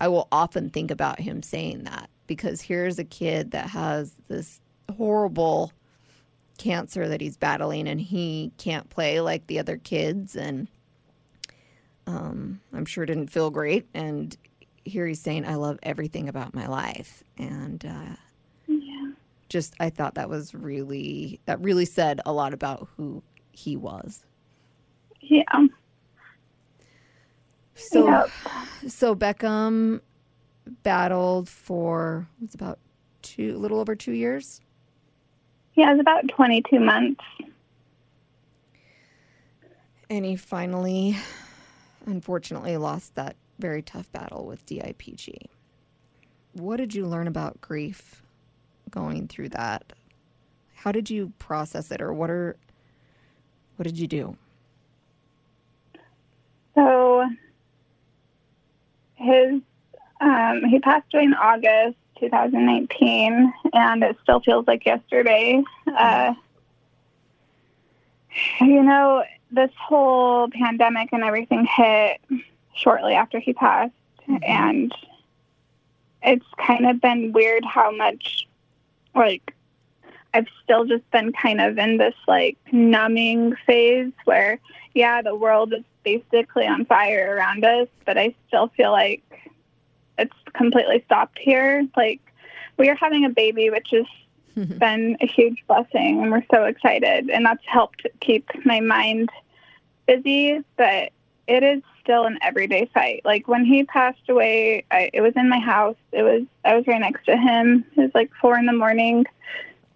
[0.00, 4.60] I will often think about him saying that because here's a kid that has this
[4.96, 5.72] horrible
[6.58, 10.68] cancer that he's battling and he can't play like the other kids and
[12.06, 13.86] um, I'm sure didn't feel great.
[13.94, 14.36] And
[14.84, 17.22] here he's saying, I love everything about my life.
[17.38, 18.16] And uh,
[19.50, 24.24] just I thought that was really that really said a lot about who he was.
[25.20, 25.42] Yeah.
[27.80, 28.30] So, Yep.
[28.88, 30.00] so Beckham
[30.82, 32.78] battled for it's about
[33.22, 34.60] two, a little over two years.
[35.74, 37.22] Yeah, it was about 22 months.
[40.10, 41.16] And he finally,
[42.06, 45.46] unfortunately, lost that very tough battle with DIPG.
[46.52, 48.22] What did you learn about grief
[48.90, 49.92] going through that?
[50.74, 52.56] How did you process it, or what are
[53.76, 54.36] what did you do?
[56.74, 57.24] So
[59.20, 59.60] his
[60.20, 65.62] um, he passed away in August 2019, and it still feels like yesterday.
[65.86, 66.34] Uh,
[68.60, 72.20] you know, this whole pandemic and everything hit
[72.74, 73.92] shortly after he passed,
[74.42, 74.92] and
[76.22, 78.46] it's kind of been weird how much,
[79.14, 79.54] like,
[80.32, 84.60] I've still just been kind of in this like numbing phase where,
[84.94, 89.22] yeah, the world is basically on fire around us, but I still feel like
[90.18, 91.86] it's completely stopped here.
[91.96, 92.20] Like,
[92.76, 94.06] we are having a baby, which has
[94.78, 99.30] been a huge blessing, and we're so excited, and that's helped keep my mind
[100.06, 101.10] busy, but
[101.46, 103.22] it is still an everyday fight.
[103.24, 105.96] Like when he passed away, I, it was in my house.
[106.12, 107.84] It was I was right next to him.
[107.96, 109.24] It was like four in the morning,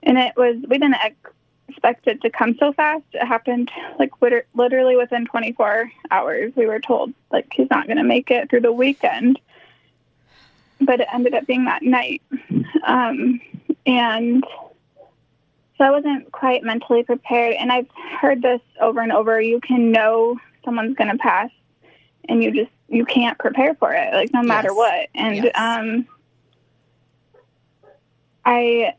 [0.02, 1.30] and it was we didn't ex-
[1.68, 3.04] expect it to come so fast.
[3.12, 6.52] It happened like liter- literally within 24 hours.
[6.56, 9.40] We were told like he's not going to make it through the weekend,
[10.80, 12.22] but it ended up being that night,
[12.86, 13.40] um,
[13.86, 14.44] and
[15.76, 17.54] so I wasn't quite mentally prepared.
[17.54, 17.88] And I've
[18.20, 19.40] heard this over and over.
[19.40, 21.50] You can know someone's going to pass,
[22.28, 24.76] and you just you can't prepare for it, like no matter Yes.
[24.76, 25.08] what.
[25.14, 25.52] And Yes.
[25.56, 26.06] um,
[28.44, 28.94] I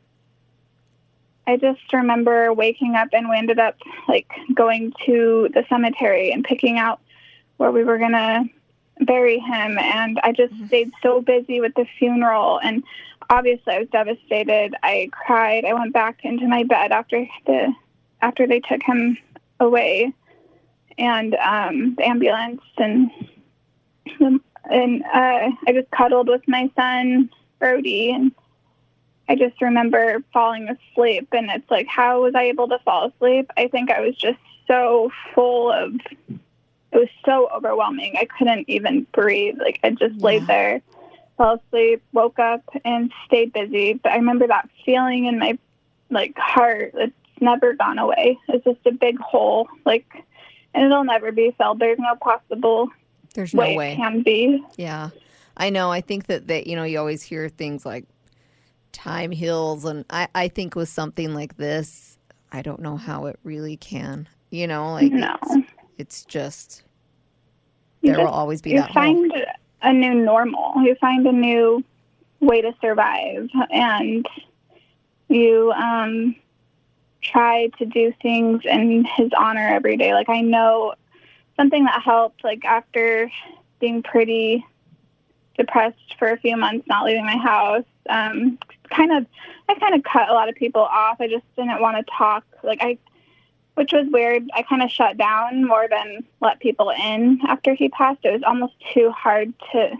[1.47, 3.77] I just remember waking up, and we ended up
[4.07, 6.99] like going to the cemetery and picking out
[7.57, 8.45] where we were gonna
[9.01, 9.77] bury him.
[9.77, 12.83] And I just stayed so busy with the funeral, and
[13.29, 14.75] obviously I was devastated.
[14.83, 15.65] I cried.
[15.65, 17.73] I went back into my bed after the
[18.21, 19.17] after they took him
[19.59, 20.11] away,
[20.97, 23.11] and um, the ambulance, and
[24.19, 27.29] and uh, I just cuddled with my son
[27.59, 28.31] Brody, and
[29.27, 31.27] I just remember falling asleep.
[31.31, 33.51] And it's like, how was I able to fall asleep?
[33.57, 35.93] I think I was just so full of.
[36.29, 38.15] It was so overwhelming.
[38.17, 39.57] I couldn't even breathe.
[39.59, 40.47] Like I just laid Yeah.
[40.47, 40.81] there,
[41.37, 43.93] fell asleep, woke up, and stayed busy.
[43.93, 45.57] But I remember that feeling in my
[46.09, 46.91] like heart.
[46.95, 48.39] It's never gone away.
[48.47, 49.67] It's just a big hole.
[49.85, 50.05] Like,
[50.73, 51.79] and it'll never be filled.
[51.79, 52.89] There's no possible
[53.33, 53.93] There's no way, way.
[53.93, 54.63] it can be.
[54.77, 55.09] Yeah.
[55.57, 55.91] I know.
[55.91, 58.05] I think that that you know, you always hear things like
[58.95, 62.17] time heals and I I think with something like this,
[62.51, 64.27] I don't know how it really can.
[64.49, 65.35] You know, like No.
[65.43, 66.83] it's, it's just
[68.01, 69.31] You there will always be you that find
[69.81, 70.73] a new normal.
[70.83, 71.83] You find a new
[72.39, 74.25] way to survive, and
[75.27, 76.35] you um,
[77.21, 80.13] try to do things in his honor every day.
[80.13, 80.95] Like I know
[81.57, 82.43] something that helped.
[82.43, 83.29] Like after
[83.79, 84.65] being pretty
[85.57, 88.57] depressed for a few months, not leaving my house, um,
[88.89, 89.25] kind of
[89.67, 91.19] I kind of cut a lot of people off.
[91.19, 92.43] I just didn't want to talk.
[92.63, 92.97] Like I
[93.75, 94.47] which was weird.
[94.53, 98.19] I kind of shut down more than let people in after he passed.
[98.23, 99.91] It was almost too hard to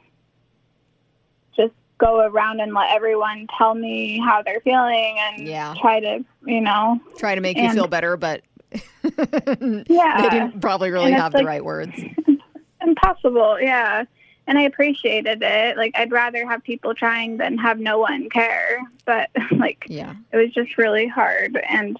[1.58, 5.74] just go around and let everyone tell me how they're feeling and Yeah.
[5.82, 10.92] try to, you know, Try to make you feel better, but yeah, they didn't probably
[10.92, 12.02] really And have the right words.
[12.82, 13.60] impossible.
[13.60, 14.06] Yeah.
[14.48, 15.76] And I appreciated it.
[15.76, 18.80] Like, I'd rather have people trying than have no one care.
[19.06, 20.14] But, like, Yeah.
[20.32, 22.00] it was just really hard and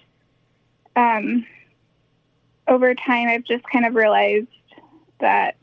[0.96, 1.44] um
[2.68, 4.46] over time i've just kind of realized
[5.20, 5.56] that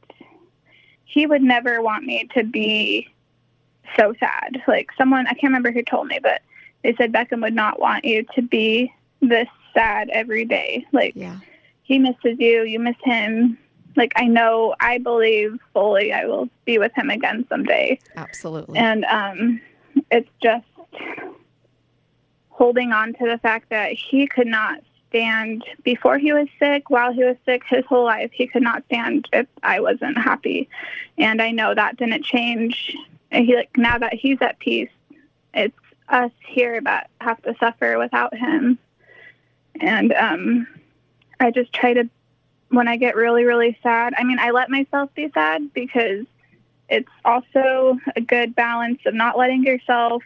[1.06, 3.08] he would never want me to be
[3.98, 6.42] so sad like someone i can't remember who told me but
[6.84, 11.40] they said beckham would not want you to be this sad every day like Yeah.
[11.82, 13.58] he misses you you miss him
[13.96, 18.78] like i know i believe fully i will be with him again someday Absolutely.
[18.78, 19.62] and um,
[20.12, 20.66] it's just
[22.50, 24.80] holding on to the fact that he could not
[25.10, 28.32] stand before he was sick, while he was sick, his whole life.
[28.34, 30.70] He could not stand if I wasn't happy,
[31.18, 32.96] and I know that didn't change.
[33.32, 34.90] And he like now that he's at peace,
[35.54, 35.78] it's
[36.10, 38.80] us here that have to suffer without him.
[39.80, 40.68] And um,
[41.40, 42.10] I just try to,
[42.74, 44.14] when I get really, really sad.
[44.18, 46.26] I mean, I let myself be sad because
[46.90, 50.24] it's also a good balance of not letting yourself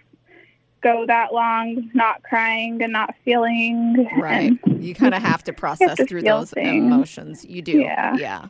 [0.82, 4.08] go that long not crying and not feeling.
[4.18, 4.54] Right.
[4.80, 6.84] You kind of have to process to through those things.
[6.86, 7.46] emotions.
[7.46, 7.80] You do.
[7.80, 8.16] Yeah.
[8.16, 8.46] Yeah.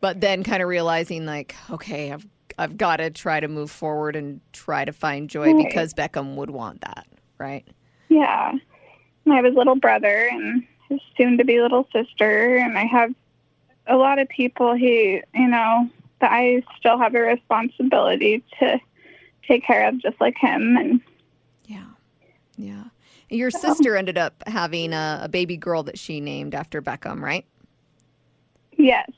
[0.00, 2.26] But then kind of realizing like, okay, I've
[2.60, 5.64] I've got to try to move forward and try to find joy Right.
[5.66, 7.06] because Beckham would want that,
[7.38, 7.64] right?
[8.08, 8.52] Yeah.
[9.30, 13.14] I have his little brother and his soon to be little sister, and I have
[13.86, 15.88] a lot of people who, you know,
[16.20, 18.78] that I still have a responsibility to
[19.46, 20.76] take care of just like him.
[20.76, 21.00] And
[21.64, 21.84] Yeah.
[22.56, 22.84] Yeah.
[23.30, 27.46] Your sister ended up having a, a baby girl that she named after Beckham, right?
[28.76, 29.10] yes,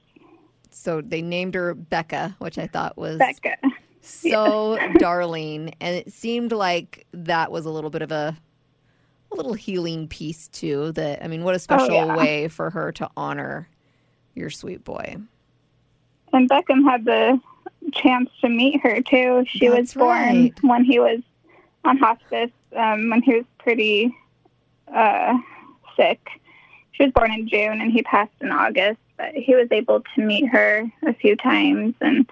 [0.71, 3.57] So they named her Becca, which I thought was Becca.
[4.03, 8.37] so darling and it seemed like that was a little bit of a
[9.33, 12.17] a little healing piece too that i mean what a special yeah.
[12.17, 13.69] way for her to honor
[14.35, 15.17] your sweet boy
[16.33, 17.41] And Beckham had the
[17.93, 19.45] chance to meet her too.
[19.49, 20.55] She was born right.
[20.63, 21.21] when he was
[21.85, 24.15] on hospice, um, when he was pretty
[24.95, 25.39] uh,
[25.97, 26.29] sick.
[26.93, 30.21] She was born in June and he passed in August, but he was able to
[30.21, 31.95] meet her a few times.
[32.01, 32.31] And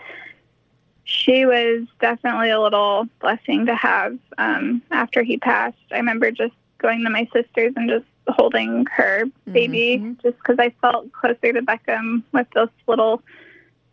[1.05, 5.79] she was definitely a little blessing to have um, after he passed.
[5.91, 10.23] I remember just going to my sister's and just holding her baby Mhm.
[10.23, 13.23] just because I felt closer to Beckham with this little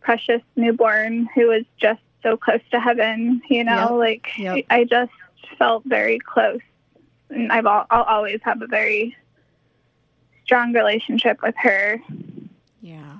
[0.00, 3.40] precious newborn who was just so close to heaven.
[3.48, 3.90] You know, Yep.
[3.98, 4.64] like Yep.
[4.70, 5.12] I just
[5.58, 6.60] felt very close,
[7.30, 9.16] and I've al- I'll always have a very
[10.44, 12.00] strong relationship with her.
[12.80, 13.16] yeah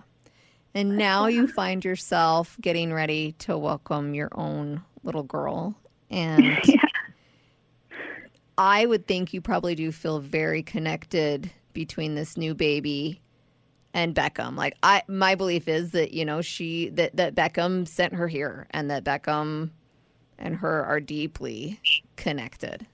[0.75, 5.75] and now you find yourself getting ready to welcome your own little girl
[6.11, 6.85] and Yeah.
[8.59, 13.21] I would think you probably do feel very connected between this new baby
[13.93, 14.57] and Beckham.
[14.57, 18.67] Like I my belief is that, you know, she that that Beckham sent her here
[18.71, 19.71] and that Beckham
[20.39, 21.81] and her are deeply
[22.17, 22.87] connected.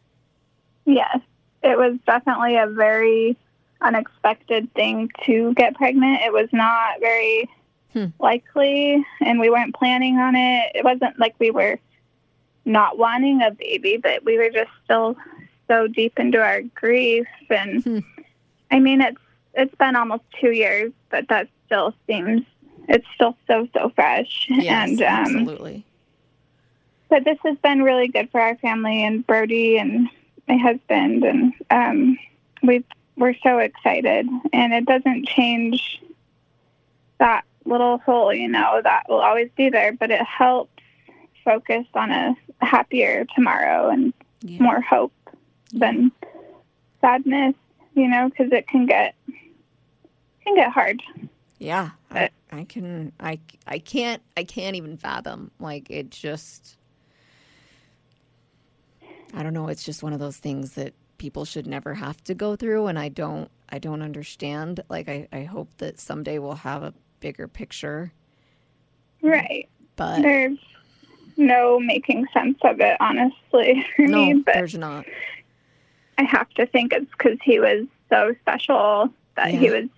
[0.84, 1.18] Yes,
[1.62, 3.36] it was definitely a very
[3.80, 6.22] unexpected thing to get pregnant.
[6.22, 7.48] It was not very
[7.92, 8.06] Hmm.
[8.20, 10.72] likely, and we weren't planning on it.
[10.74, 11.78] It wasn't like we were
[12.64, 15.14] not wanting a baby, but we were just still
[15.68, 17.26] so deep into our grief.
[17.50, 17.98] And Hmm.
[18.70, 19.18] I mean, it's
[19.54, 22.42] it's been almost two years, but that still seems
[22.88, 24.46] it's still so so fresh.
[24.48, 25.84] Yes, and um, absolutely.
[27.08, 30.08] but this has been really good for our family and Brody and
[30.48, 32.18] my husband and um,
[32.62, 32.82] we
[33.16, 36.02] we're so excited and it doesn't change
[37.18, 40.72] that little hole you know that will always be there but it helps
[41.44, 44.60] focus on a happier tomorrow and Yeah.
[44.62, 45.12] more hope
[45.72, 46.12] than
[47.00, 47.54] sadness
[47.94, 49.14] you know because it can get
[50.44, 51.02] can get hard
[51.58, 56.76] Yeah, I, I can I I can't I can't even fathom like it just
[59.34, 62.34] I don't know, it's just one of those things that people should never have to
[62.34, 64.80] go through and I don't I don't understand.
[64.88, 68.12] Like I, I hope that someday we'll have a bigger picture.
[69.22, 70.58] right But there's
[71.36, 75.06] no making sense of it honestly for me no, but there's not.
[76.22, 79.88] I have to think it's because he was so special that he was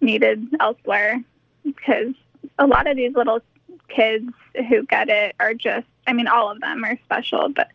[0.00, 1.22] needed elsewhere.
[1.64, 2.14] Because
[2.58, 3.40] a lot of these little
[3.88, 4.28] kids
[4.68, 7.68] who get it are just, I mean, all of them are special, but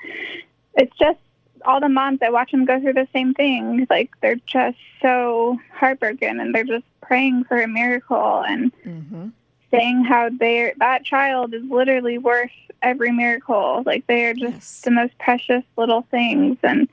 [0.76, 1.18] it's just
[1.66, 3.88] all the moms that watch them go through the same thing.
[3.90, 9.32] Like they're just so heartbroken and they're just praying for a miracle and Mhm.
[9.72, 12.52] saying how they that child is literally worth
[12.84, 13.82] every miracle.
[13.86, 14.82] Like they are just Yes.
[14.82, 16.88] the most precious little things and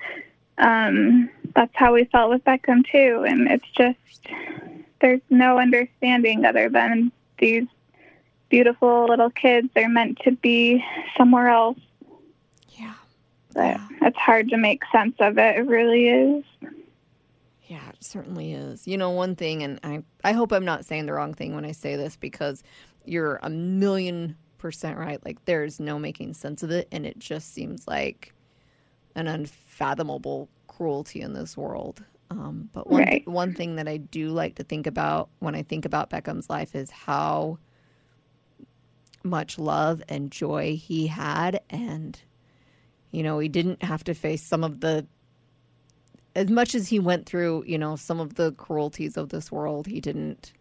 [0.58, 3.98] um that's how we felt with Beckham too and it's just
[5.00, 7.66] there's no understanding other than these
[8.48, 10.84] beautiful little kids They're meant to be
[11.16, 11.78] somewhere else
[12.70, 12.94] Yeah.
[13.52, 13.88] but Yeah.
[14.02, 16.44] it's hard to make sense of it it really is
[17.66, 18.86] Yeah, it certainly is.
[18.86, 21.64] You know, one thing, and I, I hope I'm not saying the wrong thing when
[21.64, 22.62] I say this because
[23.06, 25.18] you're a million percent right.
[25.24, 26.86] Like, there's no making sense of it.
[26.92, 28.34] And it just seems like
[29.16, 29.26] an
[29.74, 32.02] unfathomable cruelty in this world.
[32.30, 33.28] Um, but one, Right.
[33.28, 36.74] one thing that I do like to think about when I think about Beckham's life
[36.74, 37.58] is how
[39.22, 41.60] much love and joy he had.
[41.70, 42.20] And,
[43.10, 45.06] you know, he didn't have to face some of the
[46.36, 49.86] as much as he went through, you know, some of the cruelties of this world,
[49.86, 50.52] he didn't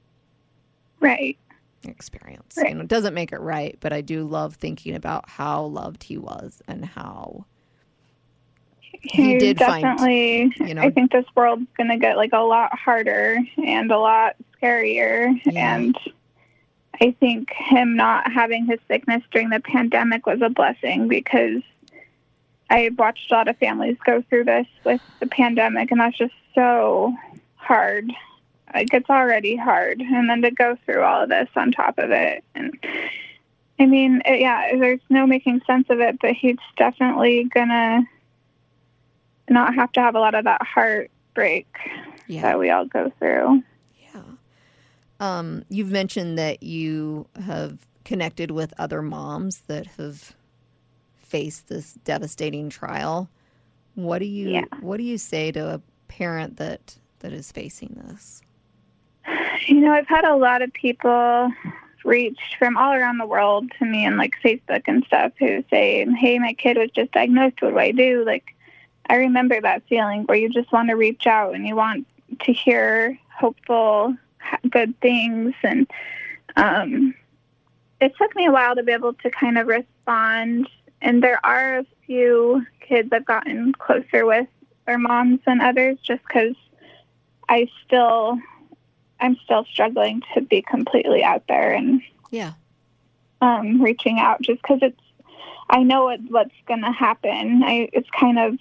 [0.99, 1.38] right
[1.84, 2.55] experience.
[2.57, 2.70] Right.
[2.70, 6.03] You know, it doesn't make it right, but I do love thinking about how loved
[6.03, 7.45] he was and how
[9.02, 12.39] He did find, definitely you know- i think this world's going to get like a
[12.39, 15.76] lot harder and a lot scarier Yeah.
[15.76, 15.98] and
[17.02, 21.62] i think him not having his sickness during the pandemic was a blessing because
[22.70, 26.34] I've watched a lot of families go through this with the pandemic, and that's just
[26.56, 27.14] so
[27.56, 28.12] hard.
[28.74, 32.10] Like it's already hard, and then to go through all of this on top of
[32.10, 32.74] it, and
[33.80, 36.18] I mean, it, yeah, there's no making sense of it.
[36.20, 38.08] But he's definitely gonna
[39.50, 41.68] not have to have a lot of that heartbreak
[42.28, 42.41] Yeah.
[42.44, 43.64] that we all go through.
[44.02, 44.22] Yeah.
[45.20, 50.36] Um, you've mentioned that you have connected with other moms that have
[51.18, 53.30] faced this devastating trial.
[53.96, 54.66] What do you Yeah.
[54.82, 58.41] what do you say to a parent that that is facing this?
[59.68, 61.50] You know, I've had a lot of people
[62.04, 66.06] reach from all around the world to me on like Facebook and stuff who say,
[66.20, 67.62] "Hey, my kid was just diagnosed.
[67.62, 68.54] What do I do?" Like,
[69.10, 72.08] I remember that feeling where you just want to reach out and you want
[72.41, 74.16] to hear hopeful,
[74.70, 75.88] good things, and
[76.56, 77.14] um,
[77.99, 80.70] it took me a while to be able to kind of respond.
[81.01, 84.47] And there are a few kids I've gotten closer with
[84.86, 86.56] their moms than others, just because
[87.49, 88.38] I still
[89.20, 92.01] I'm still struggling to be completely out there and
[92.32, 92.54] Yeah.
[93.41, 94.99] um, reaching out just because it's
[95.70, 97.64] I know what, what's going to happen.
[97.64, 98.58] I it's kind of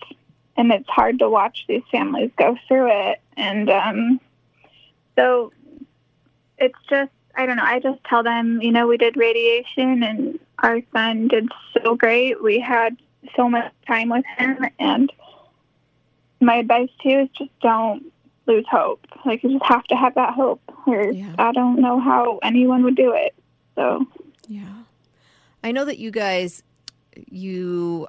[0.56, 4.20] and it's hard to watch these families go through it and um,
[5.16, 5.52] so
[6.58, 7.64] it's just I don't know.
[7.64, 12.42] I just tell them, you know, we did radiation and our son did so great.
[12.42, 12.96] We had
[13.36, 15.10] so much time with him and
[16.40, 18.04] my advice to you is just don't
[18.46, 19.06] lose hope.
[19.24, 20.60] Like you just have to have that hope.
[20.86, 21.34] Or Yeah.
[21.38, 23.34] I don't know how anyone would do it.
[23.76, 24.04] So
[24.46, 24.82] Yeah.
[25.64, 26.62] I know that you guys
[27.30, 28.08] you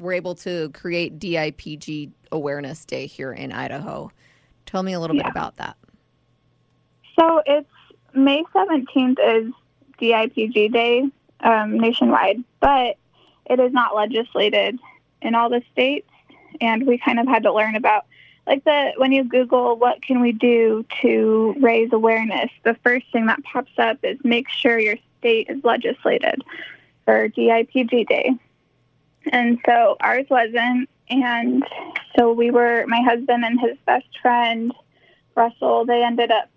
[0.00, 4.10] were able to create DIPG Awareness Day here in Idaho.
[4.66, 5.76] Tell me a little bit about that.
[7.18, 7.68] So it's
[8.14, 9.52] May 17th is
[10.00, 11.04] DIPG Day
[11.40, 12.96] um, nationwide, but
[13.46, 14.78] it is not legislated
[15.20, 16.08] in all the states.
[16.60, 18.06] And we kind of had to learn about,
[18.46, 23.26] like, the when you Google what can we do to raise awareness, the first thing
[23.26, 26.42] that pops up is make sure your state is legislated
[27.04, 28.34] for DIPG Day.
[29.26, 30.88] And so ours wasn't.
[31.08, 31.64] And
[32.16, 34.72] so we were, my husband and his best friend,
[35.34, 36.48] Russell, they ended up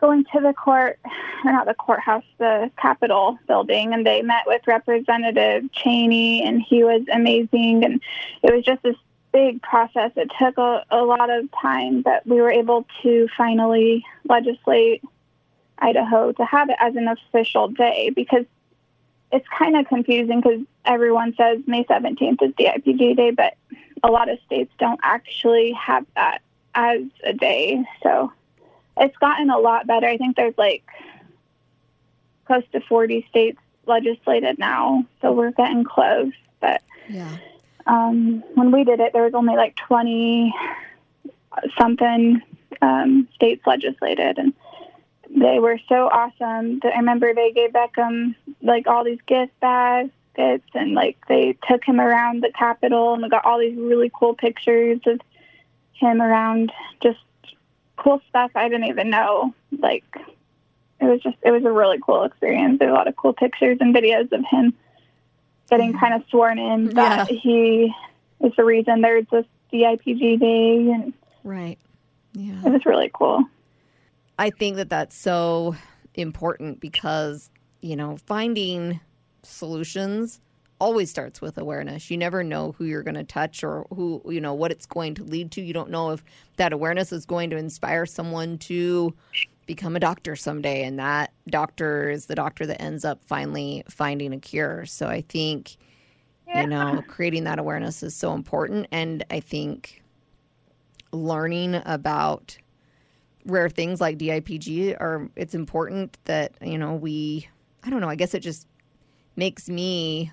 [0.00, 0.98] going to the court,
[1.44, 6.82] or not the courthouse, the Capitol building, and they met with Representative Cheney, and he
[6.82, 7.84] was amazing.
[7.84, 8.02] And
[8.42, 8.96] it was just this
[9.32, 10.10] big process.
[10.16, 15.02] It took a, a lot of time, but we were able to finally legislate
[15.78, 18.44] Idaho to have it as an official day because
[19.32, 23.54] it's kind of confusing because everyone says May 17th is DIPG Day, but
[24.02, 26.42] a lot of states don't actually have that
[26.74, 27.82] as a day.
[28.02, 28.32] So
[28.96, 30.06] it's gotten a lot better.
[30.06, 30.84] I think there's like
[32.46, 36.32] close to 40 states legislated now, so we're getting close.
[36.60, 37.36] But Yeah.
[37.86, 40.54] um, when we did it, there was only like 20
[41.78, 42.40] something
[42.80, 44.52] um, states legislated, and
[45.34, 46.80] they were so awesome.
[46.84, 52.00] I remember they gave Beckham like all these gift baskets, and like they took him
[52.00, 55.20] around the Capitol, and we got all these really cool pictures of
[55.94, 56.72] him around
[57.02, 57.18] just
[57.96, 59.54] cool stuff I didn't even know.
[59.78, 60.04] Like
[61.00, 62.78] it was just it was a really cool experience.
[62.78, 64.74] There's a lot of cool pictures and videos of him
[65.70, 67.94] getting kind of sworn in that he
[68.40, 71.78] is the reason there's this DIPG day, and Right.
[72.34, 72.60] Yeah.
[72.64, 73.44] it was really cool.
[74.38, 75.76] I think that that's so
[76.14, 79.00] important because, you know, finding
[79.42, 80.40] solutions
[80.78, 82.10] always starts with awareness.
[82.10, 85.14] You never know who you're going to touch or who, you know, what it's going
[85.14, 85.62] to lead to.
[85.62, 86.24] You don't know if
[86.56, 89.14] that awareness is going to inspire someone to
[89.66, 94.32] become a doctor someday and that doctor is the doctor that ends up finally finding
[94.32, 94.84] a cure.
[94.86, 95.76] So I think
[96.54, 100.02] you know, creating that awareness is so important and I think
[101.12, 102.58] learning about
[103.44, 107.48] rare things like DIPG are it's important that you know we
[107.82, 108.66] I don't know I guess it just
[109.36, 110.32] makes me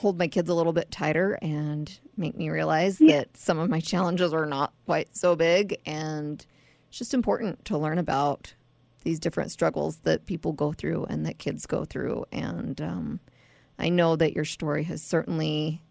[0.00, 3.80] hold my kids a little bit tighter and make me realize that some of my
[3.80, 5.78] challenges are not quite so big.
[5.84, 6.44] And
[6.88, 8.54] it's just important to learn about
[9.02, 12.24] these different struggles that people go through and that kids go through.
[12.32, 13.20] And um,
[13.78, 15.82] I know that your story has certainly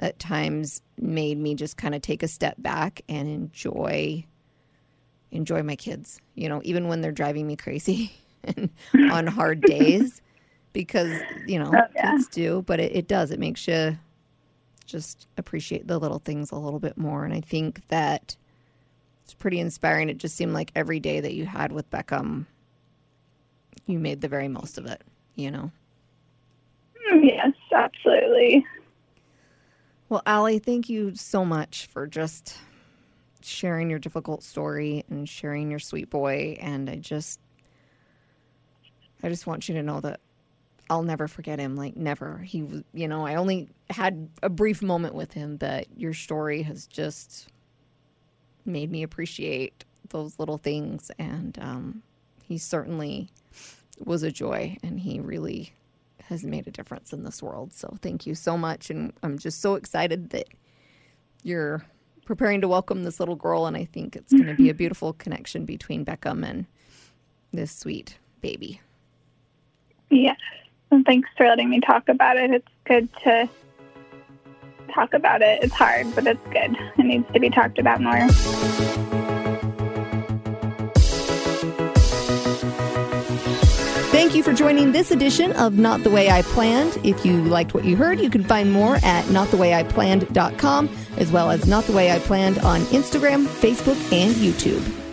[0.00, 4.26] at times made me just kind of take a step back and enjoy
[5.34, 8.12] enjoy my kids you know even when they're driving me crazy
[8.44, 8.70] and
[9.10, 10.22] on hard days
[10.72, 12.12] because you know Oh, yeah.
[12.12, 13.98] kids do but it, it does it makes you
[14.86, 18.36] just appreciate the little things a little bit more and i think that
[19.24, 22.46] it's pretty inspiring it just seemed like every day that you had with beckham
[23.86, 25.02] you made the very most of it
[25.34, 25.70] you know
[27.22, 28.64] Yes, absolutely.
[30.08, 32.56] Well, Allie, thank you so much for just
[33.44, 36.56] sharing your difficult story and sharing your sweet boy.
[36.60, 37.40] And I just,
[39.22, 40.20] I just want you to know that
[40.90, 41.76] I'll never forget him.
[41.76, 42.38] Like never.
[42.38, 46.86] He you know, I only had a brief moment with him, but your story has
[46.86, 47.48] just
[48.64, 51.10] made me appreciate those little things.
[51.18, 52.02] And um,
[52.42, 53.28] he certainly
[53.98, 55.72] was a joy, and he really
[56.24, 57.72] has made a difference in this world.
[57.72, 60.48] So thank you so much, and I'm just so excited that
[61.42, 61.84] you're
[62.24, 65.12] preparing to welcome this little girl, and I think it's going to be a beautiful
[65.14, 66.66] connection between Beckham and
[67.52, 68.80] this sweet baby.
[70.10, 70.38] Yes.
[70.90, 72.50] And thanks for letting me talk about it.
[72.50, 73.48] It's good to
[74.92, 75.62] talk about it.
[75.62, 76.76] It's hard, but it's good.
[76.98, 79.03] It needs to be talked about more.
[84.34, 86.98] Thank you for joining this edition of Not the Way I Planned.
[87.04, 91.68] If you liked what you heard, you can find more at notthewayiplanned.com as well as
[91.68, 95.03] Not the Way I Planned on Instagram, Facebook, and YouTube.